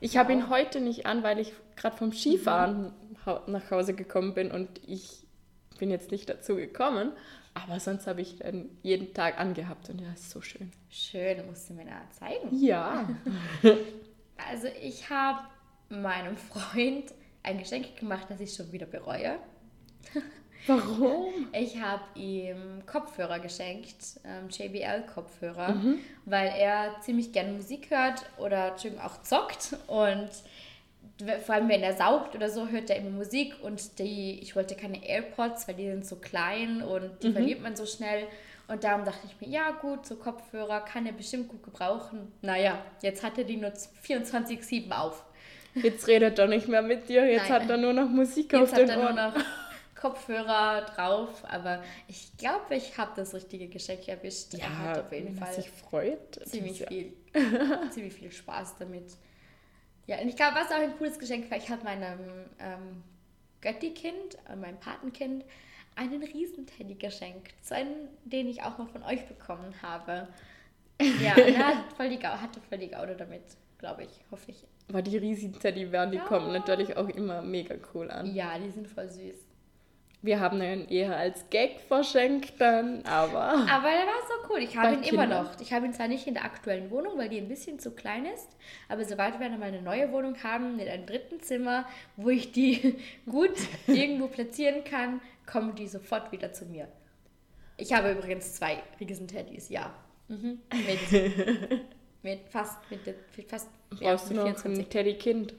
Ich 0.00 0.18
habe 0.18 0.32
ihn 0.34 0.50
heute 0.50 0.80
nicht 0.80 1.06
an, 1.06 1.22
weil 1.22 1.38
ich 1.38 1.54
gerade 1.76 1.96
vom 1.96 2.12
Skifahren 2.12 2.92
hau- 3.24 3.40
nach 3.46 3.70
Hause 3.70 3.94
gekommen 3.94 4.34
bin 4.34 4.50
und 4.50 4.68
ich 4.86 5.26
bin 5.78 5.90
jetzt 5.90 6.10
nicht 6.10 6.28
dazu 6.28 6.56
gekommen. 6.56 7.12
Aber 7.54 7.80
sonst 7.80 8.06
habe 8.06 8.20
ich 8.20 8.44
ihn 8.44 8.68
jeden 8.82 9.14
Tag 9.14 9.38
angehabt 9.40 9.88
und 9.88 10.02
er 10.02 10.12
ist 10.12 10.28
so 10.30 10.42
schön. 10.42 10.70
Schön, 10.90 11.46
musst 11.46 11.70
du 11.70 11.74
mir 11.74 11.86
da 11.86 12.02
zeigen. 12.10 12.54
Ja. 12.60 13.08
Also 14.50 14.66
ich 14.82 15.08
habe 15.08 15.38
meinem 15.88 16.36
Freund 16.36 17.04
ein 17.44 17.58
Geschenk 17.58 17.96
gemacht, 17.96 18.26
das 18.28 18.40
ich 18.40 18.52
schon 18.52 18.72
wieder 18.72 18.86
bereue. 18.86 19.38
Warum? 20.66 21.48
Ich 21.52 21.80
habe 21.80 22.02
ihm 22.14 22.82
Kopfhörer 22.86 23.40
geschenkt, 23.40 24.20
ähm, 24.24 24.48
JBL-Kopfhörer, 24.48 25.76
weil 26.24 26.52
er 26.56 26.94
ziemlich 27.00 27.32
gerne 27.32 27.52
Musik 27.52 27.90
hört 27.90 28.24
oder 28.38 28.76
auch 29.02 29.22
zockt 29.22 29.76
und 29.86 30.28
vor 31.44 31.54
allem 31.54 31.68
wenn 31.68 31.82
er 31.82 31.94
saugt 31.94 32.34
oder 32.34 32.48
so, 32.48 32.68
hört 32.68 32.90
er 32.90 32.96
immer 32.96 33.10
Musik 33.10 33.54
und 33.62 33.98
die, 33.98 34.40
ich 34.40 34.56
wollte 34.56 34.74
keine 34.74 35.04
AirPods, 35.04 35.68
weil 35.68 35.74
die 35.74 35.86
sind 35.88 36.06
so 36.06 36.16
klein 36.16 36.82
und 36.82 37.10
die 37.22 37.32
verliert 37.32 37.62
man 37.62 37.76
so 37.76 37.86
schnell. 37.86 38.26
Und 38.68 38.84
darum 38.84 39.04
dachte 39.04 39.26
ich 39.26 39.40
mir, 39.40 39.52
ja 39.52 39.70
gut, 39.72 40.06
so 40.06 40.16
Kopfhörer 40.16 40.80
kann 40.80 41.04
er 41.04 41.12
bestimmt 41.12 41.48
gut 41.48 41.62
gebrauchen. 41.62 42.32
Naja, 42.40 42.78
jetzt 43.02 43.22
hat 43.22 43.36
er 43.36 43.44
die 43.44 43.56
nur 43.56 43.70
24-7 43.70 44.90
auf. 44.92 45.24
Jetzt 45.74 46.06
redet 46.06 46.38
er 46.38 46.46
nicht 46.46 46.68
mehr 46.68 46.82
mit 46.82 47.08
dir, 47.08 47.24
jetzt 47.26 47.48
Nein. 47.48 47.62
hat 47.62 47.70
er 47.70 47.76
nur 47.76 47.92
noch 47.92 48.08
Musik 48.08 48.52
Jetzt 48.52 48.62
auf 48.62 48.72
hat 48.72 48.78
den 48.80 48.88
er 48.90 48.96
nur 48.96 49.04
Ohren. 49.06 49.44
Kopfhörer 50.02 50.82
drauf, 50.86 51.44
aber 51.48 51.80
ich 52.08 52.36
glaube, 52.36 52.74
ich 52.74 52.98
habe 52.98 53.12
das 53.14 53.32
richtige 53.34 53.68
Geschenk 53.68 54.08
erwischt. 54.08 54.52
er 54.54 54.78
hat 54.78 54.98
auf 54.98 55.12
jeden 55.12 55.36
Fall 55.36 55.52
sich 55.54 55.70
freut. 55.70 56.40
ziemlich 56.44 56.80
ja- 56.80 56.88
viel, 56.88 57.12
ziemlich 57.90 58.12
viel 58.12 58.32
Spaß 58.32 58.78
damit. 58.78 59.16
Ja, 60.08 60.18
und 60.20 60.28
ich 60.28 60.34
glaube, 60.34 60.56
was 60.56 60.72
auch 60.72 60.80
ein 60.82 60.98
cooles 60.98 61.20
Geschenk 61.20 61.48
war, 61.52 61.56
ich 61.56 61.70
habe 61.70 61.84
meinem 61.84 62.18
ähm, 62.58 63.04
Götti-Kind, 63.60 64.38
äh, 64.50 64.56
meinem 64.56 64.80
Patenkind, 64.80 65.44
einen 65.94 66.20
Riesenteddy 66.20 66.96
geschenkt. 66.96 67.54
So 67.62 67.76
einen, 67.76 68.08
den 68.24 68.48
ich 68.48 68.62
auch 68.64 68.78
noch 68.78 68.88
von 68.88 69.04
euch 69.04 69.24
bekommen 69.28 69.72
habe. 69.82 70.26
Ja, 71.00 71.34
er 71.36 71.66
hat 71.68 71.92
voll 71.96 72.08
die 72.08 72.18
Gau 72.18 72.30
hatte 72.30 72.60
voll 72.68 72.78
die 72.78 72.88
Gaude 72.88 73.14
damit, 73.14 73.42
glaube 73.78 74.02
ich, 74.02 74.10
hoffe 74.32 74.50
ich. 74.50 74.64
Aber 74.88 75.00
die 75.02 75.16
riesigen 75.16 75.52
Teddybären, 75.58 76.10
die 76.10 76.16
Ja. 76.16 76.24
kommen 76.24 76.52
natürlich 76.52 76.96
auch 76.96 77.08
immer 77.08 77.40
mega 77.40 77.76
cool 77.94 78.10
an. 78.10 78.34
Ja, 78.34 78.58
die 78.58 78.70
sind 78.70 78.88
voll 78.88 79.08
süß. 79.08 79.36
Wir 80.24 80.38
haben 80.38 80.62
ihn 80.62 80.86
eher 80.88 81.16
als 81.16 81.50
Gag 81.50 81.80
verschenkt 81.88 82.52
dann, 82.60 83.04
aber 83.04 83.66
Aber 83.68 83.88
der 83.90 84.06
war 84.06 84.22
so 84.28 84.48
cool. 84.48 84.60
Ich 84.60 84.76
habe 84.76 84.94
ihn 84.94 85.02
immer 85.02 85.22
Kindern. 85.22 85.44
noch. 85.44 85.60
Ich 85.60 85.72
habe 85.72 85.84
ihn 85.84 85.92
zwar 85.92 86.06
nicht 86.06 86.28
in 86.28 86.34
der 86.34 86.44
aktuellen 86.44 86.90
Wohnung, 86.92 87.18
weil 87.18 87.28
die 87.28 87.38
ein 87.38 87.48
bisschen 87.48 87.80
zu 87.80 87.90
klein 87.90 88.24
ist, 88.26 88.48
aber 88.88 89.04
sobald 89.04 89.40
wir 89.40 89.48
dann 89.48 89.58
mal 89.58 89.66
eine 89.66 89.82
neue 89.82 90.12
Wohnung 90.12 90.36
haben, 90.44 90.76
mit 90.76 90.88
einem 90.88 91.06
dritten 91.06 91.40
Zimmer, 91.40 91.86
wo 92.16 92.30
ich 92.30 92.52
die 92.52 92.94
gut 93.28 93.54
irgendwo 93.88 94.28
platzieren 94.28 94.84
kann, 94.84 95.20
kommen 95.44 95.74
die 95.74 95.88
sofort 95.88 96.30
wieder 96.30 96.52
zu 96.52 96.66
mir. 96.66 96.86
Ich 97.76 97.92
habe 97.92 98.12
übrigens 98.12 98.54
zwei 98.54 98.80
Riesenteddys, 99.00 99.70
ja. 99.70 99.92
Mhm. 100.28 100.60
Mit, 100.70 101.80
mit 102.22 102.40
fast, 102.48 102.78
mit, 102.90 103.04
mit 103.06 103.48
fast 103.50 103.68
ja, 103.98 104.12
brauchst 104.12 104.30
du 104.30 104.34
mit 104.34 104.44
noch 104.44 104.64
ein 104.64 104.88
Teddykind. 104.88 105.54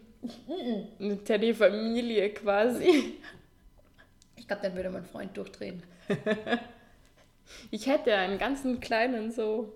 Eine 1.02 1.22
Teddyfamilie 1.22 2.30
quasi. 2.30 3.16
Ich 4.36 4.48
glaube, 4.48 4.62
dann 4.64 4.76
würde 4.76 4.90
mein 4.90 5.06
Freund 5.06 5.36
durchdrehen. 5.38 5.84
Ich 7.72 7.88
hätte 7.88 8.16
einen 8.16 8.38
ganzen 8.38 8.80
kleinen 8.80 9.32
so. 9.32 9.74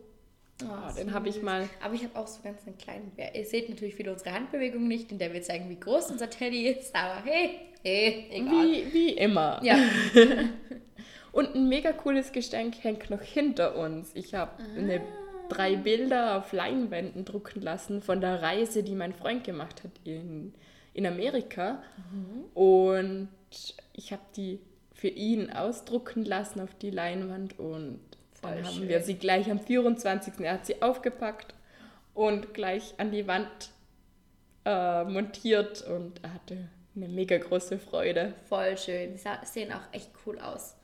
Oh, 0.63 0.65
Ah, 0.69 0.91
den 0.97 1.13
habe 1.13 1.29
ich 1.29 1.41
mal. 1.43 1.69
Aber 1.83 1.93
ich 1.93 2.03
habe 2.03 2.15
auch 2.17 2.25
so 2.25 2.41
ganz 2.41 2.65
einen 2.65 2.77
kleinen 2.77 3.11
Bär. 3.11 3.35
Ihr 3.35 3.45
seht 3.45 3.69
natürlich 3.69 3.97
wieder 3.99 4.13
unsere 4.13 4.33
Handbewegung 4.33 4.87
nicht, 4.87 5.11
in 5.11 5.19
der 5.19 5.33
wir 5.33 5.41
zeigen, 5.41 5.69
wie 5.69 5.79
groß 5.79 6.09
unser 6.11 6.29
Teddy 6.29 6.67
ist. 6.69 6.95
Aber 6.95 7.23
hey, 7.23 7.59
hey, 7.83 8.25
egal. 8.31 8.65
Wie, 8.65 8.93
wie 8.93 9.09
immer. 9.11 9.59
Ja, 9.63 9.77
Und 11.31 11.53
ein 11.53 11.69
mega 11.69 11.91
cooles 11.91 12.31
Geschenk 12.31 12.83
hängt 12.83 13.11
noch 13.11 13.21
hinter 13.21 13.75
uns. 13.77 14.11
Ich 14.15 14.33
habe 14.33 14.63
eine 14.75 15.01
drei 15.49 15.75
Bilder 15.75 16.37
auf 16.37 16.51
Leinwänden 16.51 17.25
drucken 17.25 17.61
lassen 17.61 18.01
von 18.01 18.21
der 18.21 18.41
Reise, 18.41 18.81
die 18.81 18.95
mein 18.95 19.13
Freund 19.13 19.43
gemacht 19.43 19.83
hat 19.83 19.91
in, 20.03 20.55
in 20.97 21.05
Amerika. 21.05 21.81
Und 22.53 23.29
ich 23.93 24.11
habe 24.11 24.23
die 24.35 24.59
für 24.93 25.07
ihn 25.07 25.51
ausdrucken 25.51 26.25
lassen 26.25 26.59
auf 26.59 26.73
die 26.75 26.89
Leinwand 26.89 27.59
und 27.59 27.99
Voll 28.41 28.51
dann 28.55 28.65
haben 28.65 28.73
schön. 28.75 28.87
wir 28.89 29.01
sie 29.01 29.15
gleich 29.15 29.49
am 29.49 29.59
24. 29.59 30.33
Er 30.39 30.53
hat 30.53 30.65
sie 30.65 30.81
aufgepackt 30.81 31.53
und 32.13 32.53
gleich 32.53 32.95
an 32.97 33.11
die 33.11 33.27
Wand 33.27 33.47
äh, 34.65 35.03
montiert 35.05 35.83
und 35.87 36.19
er 36.23 36.33
hatte 36.33 36.57
eine 36.95 37.07
mega 37.07 37.37
große 37.37 37.77
Freude. 37.77 38.33
voll 38.49 38.75
schön. 38.77 39.13
Die 39.13 39.21
sehen 39.47 39.71
auch 39.71 39.93
echt 39.93 40.09
cool 40.25 40.39
aus. 40.39 40.75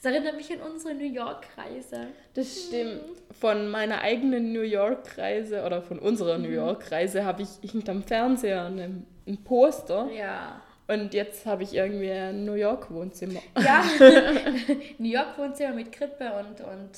Das 0.00 0.12
erinnert 0.12 0.36
mich 0.36 0.52
an 0.52 0.60
unsere 0.60 0.94
New 0.94 1.10
York-Reise. 1.12 2.08
Das 2.34 2.66
stimmt. 2.66 3.00
Von 3.32 3.68
meiner 3.70 4.02
eigenen 4.02 4.52
New 4.52 4.60
York-Reise 4.62 5.64
oder 5.64 5.82
von 5.82 5.98
unserer 5.98 6.38
New 6.38 6.50
York-Reise 6.50 7.24
habe 7.24 7.42
ich 7.42 7.70
hinterm 7.70 8.02
Fernseher 8.04 8.66
ein, 8.66 9.06
ein 9.26 9.42
Poster 9.44 10.10
Ja. 10.12 10.60
und 10.88 11.14
jetzt 11.14 11.46
habe 11.46 11.62
ich 11.62 11.74
irgendwie 11.74 12.10
ein 12.10 12.44
New 12.44 12.54
York-Wohnzimmer. 12.54 13.40
Ja, 13.58 13.84
New 14.98 15.08
York-Wohnzimmer 15.10 15.74
mit 15.74 15.92
Krippe 15.92 16.32
und, 16.34 16.60
und 16.60 16.90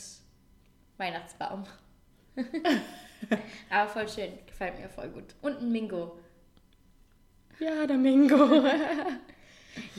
Weihnachtsbaum. 0.97 1.65
Aber 3.71 3.89
voll 3.91 4.09
schön, 4.09 4.33
gefällt 4.47 4.79
mir 4.79 4.89
voll 4.89 5.09
gut. 5.09 5.35
Und 5.43 5.61
ein 5.61 5.71
Mingo. 5.73 6.19
Ja, 7.61 7.87
der 7.87 7.97
Mingo. 7.97 8.65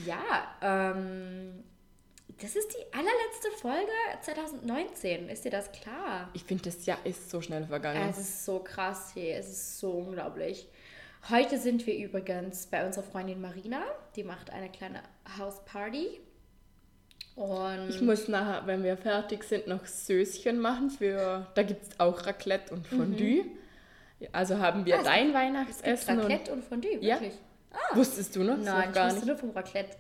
Ja, 0.06 0.56
ähm, 0.62 1.62
das 2.42 2.56
ist 2.56 2.70
die 2.74 2.94
allerletzte 2.94 3.52
Folge 3.60 3.92
2019. 4.22 5.28
Ist 5.28 5.44
dir 5.44 5.52
das 5.52 5.70
klar? 5.74 6.30
Ich 6.32 6.46
finde, 6.46 6.64
das 6.64 6.86
Jahr 6.86 6.98
ist 7.04 7.30
so 7.30 7.42
schnell 7.42 7.66
vergangen. 7.66 8.08
Es 8.10 8.18
ist 8.18 8.46
so 8.46 8.60
krass 8.60 9.12
hier, 9.14 9.36
es 9.36 9.50
ist 9.50 9.80
so 9.82 9.92
unglaublich. 9.92 10.70
Heute 11.30 11.58
sind 11.58 11.86
wir 11.88 11.98
übrigens 11.98 12.68
bei 12.68 12.86
unserer 12.86 13.04
Freundin 13.04 13.42
Marina. 13.42 13.82
Die 14.16 14.24
macht 14.24 14.52
eine 14.52 14.70
kleine 14.70 15.02
Hausparty. 15.38 16.20
Und 17.36 17.90
Ich 17.90 18.02
muss 18.02 18.28
nachher, 18.28 18.66
wenn 18.68 18.84
wir 18.84 18.96
fertig 18.96 19.44
sind, 19.44 19.68
noch 19.68 19.86
Söschen 19.86 20.60
machen. 20.60 20.90
Für, 20.90 21.48
da 21.56 21.64
gibt 21.64 21.84
es 21.84 22.00
auch 22.00 22.26
Raclette 22.26 22.74
und 22.74 22.88
Fondue. 22.88 23.46
Also 24.32 24.60
haben 24.60 24.86
wir 24.86 25.00
Ah, 25.00 25.04
dein 25.04 25.34
Weihnachtsessen. 25.34 26.16
Und, 26.20 26.24
Raclette 26.24 26.54
und 26.54 26.64
Fondue, 26.64 26.98
Ja. 27.02 27.16
wirklich. 27.20 27.34
wusstest 27.94 28.36
du 28.36 28.44
noch? 28.44 28.58
Nein, 28.58 28.90
ich 28.90 28.96
gar 28.96 29.06
wusste 29.08 29.20
nicht. 29.20 29.28
nur 29.28 29.38
vom 29.38 29.50
Raclette. 29.52 29.98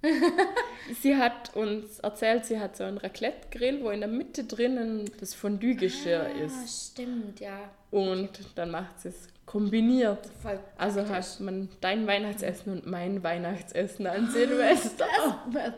Sie 1.02 1.16
hat 1.16 1.56
uns 1.56 1.98
erzählt, 1.98 2.46
sie 2.46 2.60
hat 2.60 2.76
so 2.76 2.84
einen 2.84 2.98
Raclette-Grill, 2.98 3.82
wo 3.82 3.90
in 3.90 3.98
der 3.98 4.08
Mitte 4.08 4.44
drinnen 4.44 5.10
das 5.18 5.34
Fondue-Geschirr 5.34 6.20
Ah, 6.22 6.44
ist. 6.44 6.92
stimmt, 6.92 7.40
ja. 7.40 7.68
Und 7.90 8.30
dann 8.54 8.70
macht 8.70 9.00
sie 9.00 9.08
es 9.08 9.26
kombiniert. 9.48 10.26
Voll 10.42 10.60
Also 10.76 11.08
hat 11.08 11.40
man 11.40 11.68
dein 11.80 12.06
Weihnachtsessen 12.06 12.72
und 12.72 12.86
mein 12.86 13.22
Weihnachtsessen 13.22 14.06
an 14.06 14.30
Silvester. 14.30 15.06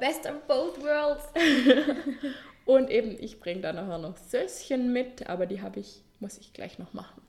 Best 0.01 0.27
of 0.27 0.43
both 0.47 0.83
worlds. 0.83 1.25
Und 2.67 2.91
eben, 2.91 3.17
ich 3.19 3.41
bringe 3.41 3.63
da 3.63 3.73
nachher 3.73 3.99
noch 3.99 4.17
Söschen 4.17 4.93
mit, 4.93 5.29
aber 5.29 5.47
die 5.47 5.61
habe 5.61 5.81
ich, 5.81 6.05
muss 6.21 6.39
ich 6.39 6.53
gleich 6.53 6.79
noch 6.79 6.93
machen. 6.93 7.21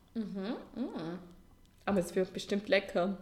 Aber 1.86 2.00
es 2.00 2.16
wird 2.16 2.34
bestimmt 2.34 2.68
lecker. 2.70 3.18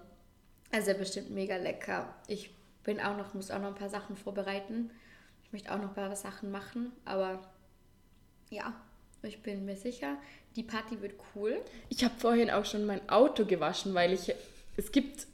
Also 0.71 0.93
bestimmt 0.95 1.29
mega 1.29 1.55
lecker. 1.55 2.13
Ich 2.27 2.53
bin 2.83 2.99
auch 2.99 3.15
noch, 3.15 3.33
muss 3.33 3.51
auch 3.51 3.59
noch 3.59 3.69
ein 3.69 3.75
paar 3.75 3.89
Sachen 3.89 4.17
vorbereiten. 4.17 4.91
Ich 5.43 5.51
möchte 5.53 5.71
auch 5.71 5.77
noch 5.77 5.89
ein 5.89 5.93
paar 5.93 6.15
Sachen 6.15 6.51
machen, 6.51 6.91
aber 7.05 7.39
ja, 8.49 8.73
ich 9.23 9.41
bin 9.41 9.65
mir 9.65 9.75
sicher, 9.75 10.17
die 10.59 10.63
Party 10.63 11.01
wird 11.01 11.13
cool. 11.35 11.57
Ich 11.89 12.03
habe 12.03 12.13
vorhin 12.17 12.49
auch 12.49 12.65
schon 12.65 12.85
mein 12.85 13.07
Auto 13.09 13.45
gewaschen, 13.45 13.93
weil 13.93 14.13
ich, 14.13 14.33
es 14.77 14.91
gibt 14.91 15.25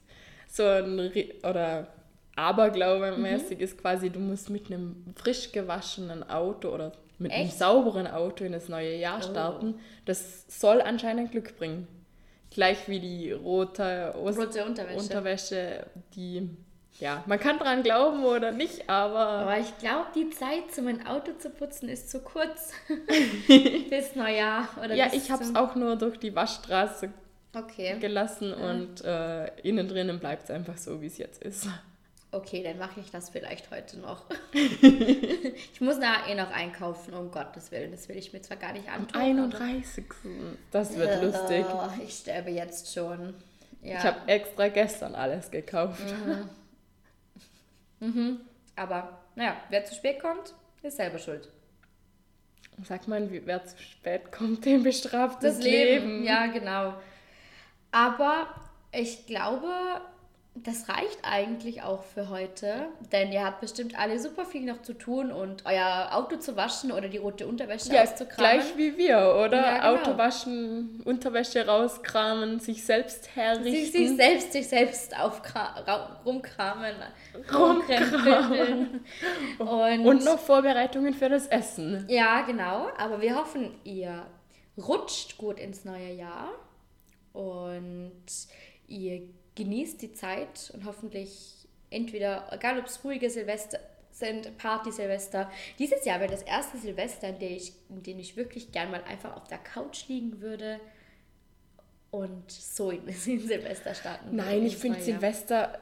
so 0.48 0.62
ein, 0.62 0.98
Re- 1.00 1.34
oder 1.42 1.88
Aberglaube 2.36 3.16
mäßig 3.16 3.60
ist 3.60 3.78
quasi, 3.78 4.10
du 4.10 4.20
musst 4.20 4.50
mit 4.50 4.66
einem 4.66 5.04
frisch 5.16 5.52
gewaschenen 5.52 6.28
Auto 6.30 6.68
oder 6.72 6.92
mit 7.18 7.32
einem 7.32 7.46
Echt? 7.46 7.58
sauberen 7.58 8.06
Auto 8.06 8.44
in 8.44 8.52
das 8.52 8.68
neue 8.68 8.94
Jahr 8.96 9.18
Oh. 9.20 9.30
starten. 9.30 9.74
Das 10.04 10.44
soll 10.48 10.80
anscheinend 10.82 11.32
Glück 11.32 11.56
bringen. 11.56 11.88
Gleich 12.50 12.88
wie 12.88 13.00
die 13.00 13.32
rote, 13.32 14.14
Ost 14.22 14.38
Rote 14.38 14.64
Unterwäsche. 14.64 14.98
Unterwäsche, 15.00 15.86
die, 16.14 16.50
ja, 17.00 17.22
man 17.26 17.38
kann 17.38 17.58
dran 17.58 17.82
glauben 17.82 18.24
oder 18.24 18.52
nicht, 18.52 18.88
aber 18.88 19.18
Aber 19.18 19.58
ich 19.58 19.76
glaube, 19.78 20.06
die 20.14 20.30
Zeit, 20.30 20.64
um 20.78 20.86
ein 20.86 21.06
Auto 21.06 21.32
zu 21.38 21.50
putzen, 21.50 21.88
ist 21.88 22.10
zu 22.10 22.20
kurz. 22.20 22.72
bis 23.90 24.14
Neujahr. 24.14 24.68
Oder 24.82 24.94
ja, 24.94 25.08
ich 25.12 25.30
habe 25.30 25.42
es 25.42 25.54
auch 25.54 25.74
nur 25.74 25.96
durch 25.96 26.18
die 26.18 26.34
Waschstraße 26.34 27.10
Okay. 27.54 27.98
gelassen 28.00 28.52
und 28.52 29.02
äh, 29.02 29.46
innen 29.62 29.88
drinnen 29.88 30.18
bleibt 30.18 30.44
es 30.44 30.50
einfach 30.50 30.76
so, 30.76 31.00
wie 31.00 31.06
es 31.06 31.16
jetzt 31.16 31.42
ist. 31.42 31.66
Okay, 32.32 32.62
dann 32.62 32.76
mache 32.76 33.00
ich 33.00 33.10
das 33.10 33.30
vielleicht 33.30 33.70
heute 33.70 33.98
noch. 33.98 34.24
ich 34.52 35.80
muss 35.80 35.96
nachher 35.96 36.30
eh 36.30 36.34
noch 36.34 36.50
einkaufen, 36.50 37.14
um 37.14 37.30
Gottes 37.30 37.70
Willen. 37.70 37.92
Das 37.92 38.10
will 38.10 38.16
ich 38.18 38.34
mir 38.34 38.42
zwar 38.42 38.58
gar 38.58 38.72
nicht 38.74 38.88
Am 38.88 39.02
antun. 39.02 39.20
31. 39.54 40.04
Das 40.70 40.96
wird 40.96 41.22
lustig. 41.22 41.64
Oh, 41.72 41.88
ich 42.04 42.12
sterbe 42.14 42.50
jetzt 42.50 42.92
schon. 42.92 43.32
Ja. 43.82 43.98
Ich 43.98 44.04
habe 44.04 44.18
extra 44.26 44.68
gestern 44.68 45.14
alles 45.14 45.50
gekauft. 45.50 46.02
Aber 48.76 49.18
naja, 49.34 49.56
wer 49.70 49.84
zu 49.84 49.94
spät 49.94 50.20
kommt, 50.20 50.54
ist 50.82 50.96
selber 50.96 51.18
schuld. 51.18 51.48
Sagt 52.84 53.08
man, 53.08 53.30
wer 53.30 53.64
zu 53.64 53.78
spät 53.78 54.30
kommt, 54.32 54.64
dem 54.66 54.82
bestraft 54.82 55.42
das, 55.42 55.56
Das 55.56 55.64
Leben. 55.64 56.06
Leben. 56.08 56.24
Ja, 56.24 56.46
genau. 56.46 56.94
Aber 57.90 58.48
ich 58.92 59.26
glaube, 59.26 59.70
das 60.64 60.88
reicht 60.88 61.18
eigentlich 61.22 61.82
auch 61.82 62.02
für 62.02 62.28
heute, 62.30 62.88
denn 63.12 63.30
ihr 63.30 63.44
habt 63.44 63.60
bestimmt 63.60 63.98
alle 63.98 64.18
super 64.18 64.44
viel 64.44 64.64
noch 64.64 64.82
zu 64.82 64.94
tun 64.94 65.30
und 65.30 65.64
euer 65.66 66.08
Auto 66.12 66.36
zu 66.36 66.56
waschen 66.56 66.92
oder 66.92 67.08
die 67.08 67.18
rote 67.18 67.46
Unterwäsche 67.46 67.92
Ja, 67.92 68.02
auszukramen. 68.02 68.36
gleich 68.60 68.76
wie 68.76 68.96
wir, 68.96 69.18
oder? 69.44 69.56
Ja, 69.60 69.76
genau. 69.92 70.00
Auto 70.02 70.18
waschen, 70.18 71.02
Unterwäsche 71.04 71.66
rauskramen, 71.66 72.58
sich 72.60 72.84
selbst 72.84 73.28
herrichten. 73.36 73.70
sich, 73.72 73.92
sich 73.92 74.16
selbst, 74.16 74.52
sich 74.52 74.68
selbst 74.68 75.14
rumkramen, 76.24 76.94
Rumkramen. 77.52 79.04
Und, 79.58 80.06
Und 80.06 80.24
noch 80.24 80.38
Vorbereitungen 80.38 81.14
für 81.14 81.28
das 81.28 81.46
Essen. 81.48 82.06
ja, 82.08 82.42
genau. 82.42 82.88
Aber 82.96 83.20
wir 83.20 83.36
hoffen, 83.36 83.72
ihr 83.84 84.26
rutscht 84.78 85.38
gut 85.38 85.58
ins 85.58 85.84
neue 85.84 86.12
Jahr 86.12 86.48
und 87.32 88.12
ihr 88.88 89.22
genießt 89.56 90.00
die 90.00 90.12
Zeit 90.12 90.70
und 90.72 90.84
hoffentlich 90.84 91.66
entweder, 91.90 92.48
egal 92.52 92.78
ob 92.78 92.86
es 92.86 93.02
ruhige 93.02 93.28
Silvester 93.28 93.80
sind, 94.12 94.56
Party-Silvester. 94.58 95.50
Dieses 95.78 96.04
Jahr 96.04 96.20
wäre 96.20 96.30
das 96.30 96.42
erste 96.42 96.78
Silvester, 96.78 97.28
in 97.28 97.38
dem 97.38 97.52
ich, 97.52 97.72
in 97.90 98.02
dem 98.02 98.18
ich 98.18 98.36
wirklich 98.36 98.72
gern 98.72 98.90
mal 98.90 99.02
einfach 99.04 99.36
auf 99.36 99.46
der 99.48 99.58
Couch 99.58 100.08
liegen 100.08 100.40
würde 100.40 100.80
und 102.10 102.50
so 102.50 102.90
in, 102.90 103.06
in 103.06 103.14
Silvester 103.46 103.94
starten 103.94 104.26
würde, 104.26 104.36
Nein, 104.36 104.64
ich 104.64 104.76
finde. 104.76 105.00
Silvester, 105.00 105.78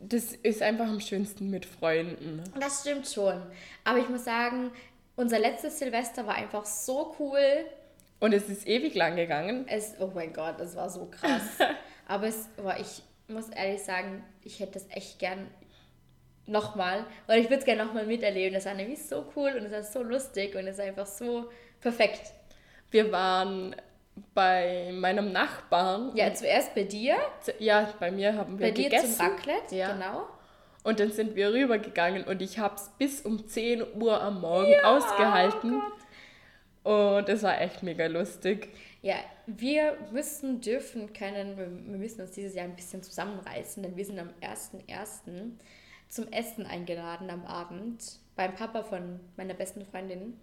das 0.00 0.32
ist 0.32 0.62
einfach 0.62 0.88
am 0.88 1.00
schönsten 1.00 1.50
mit 1.50 1.64
Freunden. 1.64 2.42
Das 2.58 2.80
stimmt 2.80 3.06
schon. 3.06 3.40
Aber 3.84 3.98
ich 3.98 4.08
muss 4.08 4.24
sagen, 4.24 4.72
unser 5.16 5.38
letztes 5.38 5.78
Silvester 5.78 6.26
war 6.26 6.34
einfach 6.34 6.64
so 6.64 7.14
cool. 7.18 7.66
Und 8.18 8.32
es 8.32 8.48
ist 8.48 8.66
ewig 8.66 8.94
lang 8.94 9.16
gegangen. 9.16 9.66
Es, 9.68 9.94
oh 10.00 10.10
mein 10.14 10.32
Gott, 10.32 10.58
das 10.58 10.74
war 10.74 10.90
so 10.90 11.06
krass. 11.06 11.42
Aber 12.10 12.26
es 12.26 12.48
war, 12.56 12.78
ich 12.80 13.02
muss 13.28 13.48
ehrlich 13.50 13.82
sagen, 13.84 14.24
ich 14.42 14.58
hätte 14.58 14.78
es 14.78 14.86
echt 14.90 15.20
gern 15.20 15.46
nochmal, 16.46 17.04
oder 17.28 17.36
ich 17.36 17.44
würde 17.44 17.58
es 17.60 17.64
gerne 17.64 17.84
nochmal 17.84 18.04
miterleben. 18.04 18.52
Das 18.54 18.66
war 18.66 18.74
nämlich 18.74 19.06
so 19.06 19.24
cool 19.36 19.50
und 19.56 19.66
es 19.66 19.72
war 19.72 19.82
so 19.84 20.02
lustig 20.02 20.56
und 20.56 20.66
es 20.66 20.78
ist 20.78 20.84
einfach 20.84 21.06
so 21.06 21.48
perfekt. 21.80 22.32
Wir 22.90 23.12
waren 23.12 23.76
bei 24.34 24.90
meinem 24.92 25.30
Nachbarn. 25.30 26.10
Ja, 26.16 26.34
zuerst 26.34 26.74
bei 26.74 26.82
dir, 26.82 27.14
Ja, 27.60 27.88
bei 28.00 28.10
mir 28.10 28.34
haben 28.34 28.58
wir 28.58 28.66
bei 28.66 28.72
dir 28.72 28.90
gegessen. 28.90 29.14
zum 29.14 29.26
Raclette, 29.26 29.76
Ja. 29.76 29.92
genau. 29.92 30.26
Und 30.82 30.98
dann 30.98 31.12
sind 31.12 31.36
wir 31.36 31.52
rübergegangen 31.52 32.24
und 32.24 32.42
ich 32.42 32.58
habe 32.58 32.74
es 32.74 32.90
bis 32.98 33.20
um 33.20 33.46
10 33.46 33.84
Uhr 34.02 34.20
am 34.20 34.40
Morgen 34.40 34.74
ausgehalten. 34.82 35.80
oh 36.82 37.18
und 37.18 37.28
es 37.28 37.44
war 37.44 37.60
echt 37.60 37.84
mega 37.84 38.06
lustig. 38.06 38.70
Ja, 39.02 39.16
wir 39.46 39.96
müssen, 40.12 40.60
dürfen, 40.60 41.12
können, 41.12 41.56
wir 41.56 41.66
müssen 41.98 42.20
uns 42.20 42.32
dieses 42.32 42.54
Jahr 42.54 42.66
ein 42.66 42.76
bisschen 42.76 43.02
zusammenreißen, 43.02 43.82
denn 43.82 43.96
wir 43.96 44.04
sind 44.04 44.18
am 44.18 44.28
1.1. 44.42 45.52
zum 46.08 46.28
Essen 46.32 46.66
eingeladen 46.66 47.30
am 47.30 47.46
Abend 47.46 48.18
beim 48.36 48.54
Papa 48.54 48.82
von 48.82 49.20
meiner 49.36 49.54
besten 49.54 49.86
Freundin 49.86 50.38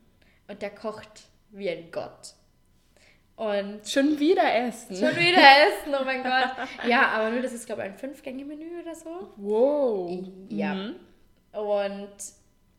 und 0.48 0.62
der 0.62 0.72
kocht 0.72 1.30
wie 1.52 1.70
ein 1.70 1.92
Gott. 1.92 2.34
Und 3.36 3.88
Schon 3.88 4.20
wieder 4.20 4.52
essen. 4.52 4.96
schon 4.96 5.16
wieder 5.16 5.38
essen, 5.38 5.94
oh 5.94 6.04
mein 6.04 6.24
Gott. 6.24 6.68
Ja, 6.88 7.10
aber 7.10 7.30
nur 7.30 7.42
das 7.44 7.54
ist, 7.54 7.68
glaube 7.68 7.84
ich, 7.84 7.90
ein 7.90 7.98
Fünf-Gänge-Menü 7.98 8.82
oder 8.82 8.96
so. 8.96 9.32
Wow. 9.38 10.28
Ja. 10.50 10.74
Mhm. 10.74 10.96
Und 11.52 12.10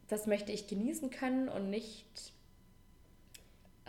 das 0.09 0.27
möchte 0.27 0.51
ich 0.51 0.67
genießen 0.67 1.11
können 1.11 1.49
und 1.49 1.71
nicht 1.71 2.33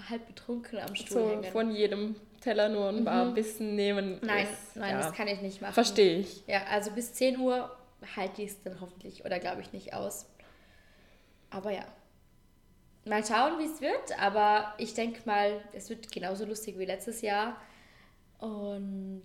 halb 0.10 0.28
betrunken 0.28 0.80
am 0.80 0.96
Stuhl 0.96 1.08
So 1.22 1.30
hängen. 1.30 1.44
von 1.52 1.72
jedem 1.72 2.16
Teller 2.42 2.70
nur 2.70 2.90
ein 2.90 3.04
paar 3.04 3.28
Bissen 3.34 3.76
nehmen. 3.76 4.14
Mhm. 4.22 4.28
Nein, 4.28 4.48
ist, 4.48 4.76
nein, 4.76 4.92
ja, 4.92 5.02
das 5.02 5.14
kann 5.14 5.28
ich 5.28 5.42
nicht 5.42 5.62
machen. 5.62 5.74
Verstehe 5.74 6.20
ich. 6.20 6.44
Ja, 6.48 6.64
also 6.70 6.92
bis 6.92 7.14
10 7.14 7.38
Uhr 7.40 7.76
halte 8.16 8.42
ich 8.42 8.52
es 8.52 8.62
dann 8.64 8.80
hoffentlich 8.82 9.26
oder 9.26 9.40
glaube 9.40 9.62
ich 9.62 9.74
nicht 9.74 9.94
aus. 9.94 10.26
Aber 11.50 11.72
ja. 11.72 11.86
Mal 13.06 13.26
schauen, 13.26 13.58
wie 13.60 13.66
es 13.66 13.82
wird, 13.82 14.20
aber 14.20 14.74
ich 14.78 14.94
denke 14.94 15.22
mal, 15.26 15.62
es 15.74 15.90
wird 15.90 16.12
genauso 16.12 16.46
lustig 16.46 16.78
wie 16.78 16.86
letztes 16.86 17.22
Jahr. 17.22 17.56
Und 18.40 19.24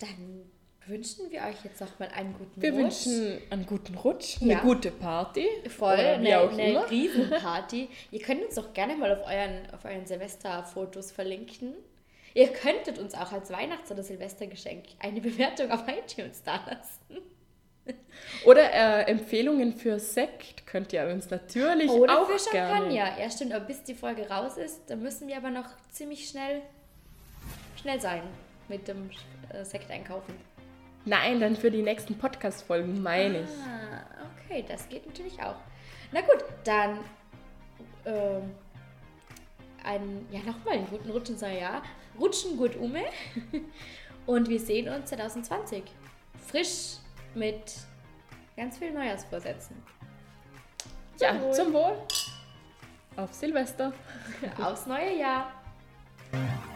dann 0.00 0.50
wünschen 0.86 1.30
wir 1.30 1.40
euch 1.42 1.64
jetzt 1.64 1.80
noch 1.80 1.98
mal 1.98 2.08
einen 2.14 2.34
guten 2.38 2.60
Wir 2.62 2.70
Rutsch. 2.72 3.06
wünschen 3.06 3.38
einen 3.50 3.66
guten 3.66 3.94
Rutsch, 3.96 4.36
Ja. 4.40 4.58
eine 4.58 4.62
gute 4.68 4.90
Party. 4.90 5.46
Voll, 5.68 5.94
oder 5.94 6.20
wie 6.22 6.26
eine, 6.32 6.40
auch 6.40 6.52
eine 6.52 6.70
immer. 6.70 6.90
Riesenparty. 6.90 7.88
Ihr 8.10 8.20
könnt 8.22 8.44
uns 8.44 8.54
doch 8.54 8.72
gerne 8.72 8.96
mal 8.96 9.12
auf 9.12 9.26
euren, 9.26 9.68
auf 9.72 9.84
euren 9.84 10.06
Silvesterfotos 10.06 11.12
verlinken. 11.12 11.74
Ihr 12.34 12.48
könntet 12.48 12.98
uns 12.98 13.14
auch 13.14 13.32
als 13.32 13.50
Weihnachts- 13.50 13.90
oder 13.90 14.02
Silvestergeschenk 14.02 14.84
eine 14.98 15.20
Bewertung 15.20 15.70
auf 15.70 15.84
iTunes 15.88 16.42
da 16.42 16.56
lassen. 16.66 17.22
Oder 18.44 18.72
äh, 18.72 19.02
Empfehlungen 19.10 19.72
für 19.72 19.98
Sekt 20.00 20.66
könnt 20.66 20.92
ihr 20.92 21.06
uns 21.06 21.30
natürlich 21.30 21.88
Oder 21.90 22.20
auch 22.20 22.26
für 22.28 22.50
gerne. 22.50 22.74
Champagner. 22.74 23.18
Ja, 23.22 23.30
stimmt, 23.30 23.52
aber 23.54 23.64
bis 23.64 23.84
die 23.84 23.94
Folge 23.94 24.28
raus 24.28 24.56
ist, 24.56 24.82
dann 24.88 25.02
müssen 25.02 25.28
wir 25.28 25.36
aber 25.36 25.50
noch 25.50 25.68
ziemlich 25.90 26.28
schnell, 26.28 26.62
schnell 27.80 28.00
sein 28.00 28.22
mit 28.68 28.88
dem 28.88 29.08
äh, 29.50 29.64
Sekt 29.64 29.88
einkaufen. 29.90 30.34
Nein, 31.06 31.38
dann 31.38 31.54
für 31.54 31.70
die 31.70 31.82
nächsten 31.82 32.18
Podcast-Folgen 32.18 33.00
meine 33.00 33.42
ich. 33.42 33.50
Ah, 33.64 34.26
okay, 34.44 34.64
das 34.66 34.88
geht 34.88 35.06
natürlich 35.06 35.40
auch. 35.40 35.54
Na 36.10 36.20
gut, 36.20 36.44
dann 36.64 36.98
ähm, 38.04 38.52
ein, 39.84 40.26
ja, 40.32 40.40
nochmal 40.40 40.74
einen 40.74 40.88
guten 40.88 41.08
Rutsch 41.08 41.30
ins 41.30 41.42
neue 41.42 41.60
Jahr. 41.60 41.82
Rutschen 42.18 42.56
gut 42.56 42.74
ume. 42.74 43.04
Und 44.26 44.48
wir 44.48 44.58
sehen 44.58 44.88
uns 44.88 45.10
2020. 45.10 45.84
Frisch 46.44 46.96
mit 47.36 47.72
ganz 48.56 48.78
vielen 48.78 48.94
Neujahrsvorsätzen. 48.94 49.76
Ja, 51.20 51.40
Wohl. 51.40 51.52
zum 51.52 51.72
Wohl. 51.72 51.96
Auf 53.16 53.32
Silvester. 53.32 53.92
Aufs 54.60 54.86
neue 54.86 55.16
Jahr. 55.16 55.52